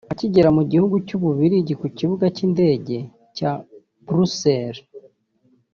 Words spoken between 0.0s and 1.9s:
Akigera mu gihugu cy'u Bubiligi ku